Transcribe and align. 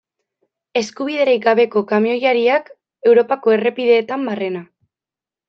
Eskubiderik 0.79 1.43
gabeko 1.43 1.83
kamioilariak 1.91 2.73
Europako 3.11 3.55
errepideetan 3.59 4.27
barrena. 4.33 4.65